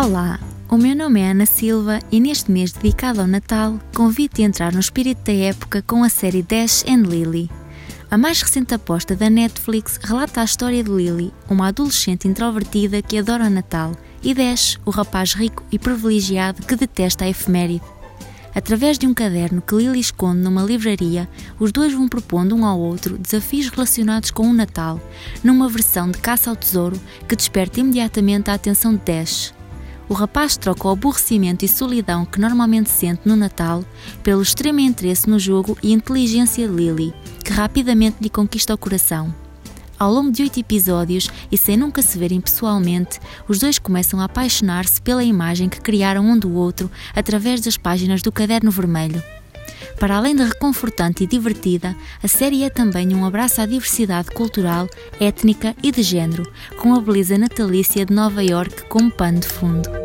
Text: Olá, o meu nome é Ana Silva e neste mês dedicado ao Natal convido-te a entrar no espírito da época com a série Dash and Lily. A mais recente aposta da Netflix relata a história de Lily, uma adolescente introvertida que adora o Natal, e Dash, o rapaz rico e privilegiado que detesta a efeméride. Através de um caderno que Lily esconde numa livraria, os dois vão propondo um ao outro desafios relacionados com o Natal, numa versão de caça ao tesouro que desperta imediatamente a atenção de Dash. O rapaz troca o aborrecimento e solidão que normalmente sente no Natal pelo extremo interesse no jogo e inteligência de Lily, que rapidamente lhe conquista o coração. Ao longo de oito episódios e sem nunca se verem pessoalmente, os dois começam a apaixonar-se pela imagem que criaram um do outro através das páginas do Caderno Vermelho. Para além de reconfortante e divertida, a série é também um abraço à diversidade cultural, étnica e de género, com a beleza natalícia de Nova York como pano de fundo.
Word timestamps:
Olá, 0.00 0.38
o 0.68 0.76
meu 0.76 0.94
nome 0.94 1.20
é 1.20 1.32
Ana 1.32 1.44
Silva 1.44 1.98
e 2.12 2.20
neste 2.20 2.52
mês 2.52 2.70
dedicado 2.70 3.20
ao 3.20 3.26
Natal 3.26 3.80
convido-te 3.92 4.42
a 4.42 4.44
entrar 4.44 4.72
no 4.72 4.78
espírito 4.78 5.24
da 5.24 5.32
época 5.32 5.82
com 5.82 6.04
a 6.04 6.08
série 6.08 6.40
Dash 6.40 6.84
and 6.86 7.02
Lily. 7.02 7.50
A 8.08 8.16
mais 8.16 8.40
recente 8.40 8.72
aposta 8.72 9.16
da 9.16 9.28
Netflix 9.28 9.98
relata 10.00 10.40
a 10.40 10.44
história 10.44 10.84
de 10.84 10.90
Lily, 10.92 11.34
uma 11.50 11.66
adolescente 11.66 12.28
introvertida 12.28 13.02
que 13.02 13.18
adora 13.18 13.46
o 13.46 13.50
Natal, 13.50 13.90
e 14.22 14.32
Dash, 14.34 14.78
o 14.86 14.90
rapaz 14.90 15.32
rico 15.32 15.64
e 15.72 15.80
privilegiado 15.80 16.64
que 16.64 16.76
detesta 16.76 17.24
a 17.24 17.28
efeméride. 17.28 17.82
Através 18.54 18.98
de 18.98 19.06
um 19.08 19.12
caderno 19.12 19.60
que 19.60 19.74
Lily 19.74 19.98
esconde 19.98 20.38
numa 20.38 20.62
livraria, 20.62 21.28
os 21.58 21.72
dois 21.72 21.92
vão 21.92 22.06
propondo 22.06 22.54
um 22.54 22.64
ao 22.64 22.78
outro 22.78 23.18
desafios 23.18 23.68
relacionados 23.68 24.30
com 24.30 24.48
o 24.48 24.54
Natal, 24.54 25.00
numa 25.42 25.68
versão 25.68 26.08
de 26.08 26.18
caça 26.18 26.50
ao 26.50 26.56
tesouro 26.56 27.00
que 27.28 27.34
desperta 27.34 27.80
imediatamente 27.80 28.48
a 28.48 28.54
atenção 28.54 28.94
de 28.94 29.00
Dash. 29.04 29.57
O 30.08 30.14
rapaz 30.14 30.56
troca 30.56 30.88
o 30.88 30.90
aborrecimento 30.90 31.64
e 31.64 31.68
solidão 31.68 32.24
que 32.24 32.40
normalmente 32.40 32.88
sente 32.88 33.20
no 33.26 33.36
Natal 33.36 33.84
pelo 34.22 34.40
extremo 34.40 34.80
interesse 34.80 35.28
no 35.28 35.38
jogo 35.38 35.76
e 35.82 35.92
inteligência 35.92 36.66
de 36.66 36.74
Lily, 36.74 37.12
que 37.44 37.52
rapidamente 37.52 38.16
lhe 38.20 38.30
conquista 38.30 38.72
o 38.72 38.78
coração. 38.78 39.34
Ao 39.98 40.10
longo 40.10 40.30
de 40.30 40.42
oito 40.42 40.58
episódios 40.58 41.28
e 41.52 41.58
sem 41.58 41.76
nunca 41.76 42.00
se 42.00 42.16
verem 42.16 42.40
pessoalmente, 42.40 43.20
os 43.46 43.58
dois 43.58 43.78
começam 43.78 44.20
a 44.20 44.24
apaixonar-se 44.24 45.02
pela 45.02 45.24
imagem 45.24 45.68
que 45.68 45.80
criaram 45.80 46.24
um 46.24 46.38
do 46.38 46.54
outro 46.54 46.90
através 47.14 47.60
das 47.60 47.76
páginas 47.76 48.22
do 48.22 48.32
Caderno 48.32 48.70
Vermelho. 48.70 49.22
Para 49.98 50.16
além 50.16 50.36
de 50.36 50.44
reconfortante 50.44 51.24
e 51.24 51.26
divertida, 51.26 51.96
a 52.22 52.28
série 52.28 52.62
é 52.62 52.70
também 52.70 53.12
um 53.12 53.26
abraço 53.26 53.60
à 53.60 53.66
diversidade 53.66 54.30
cultural, 54.30 54.88
étnica 55.18 55.74
e 55.82 55.90
de 55.90 56.02
género, 56.02 56.48
com 56.80 56.94
a 56.94 57.00
beleza 57.00 57.36
natalícia 57.36 58.06
de 58.06 58.14
Nova 58.14 58.42
York 58.42 58.84
como 58.84 59.10
pano 59.10 59.40
de 59.40 59.48
fundo. 59.48 59.97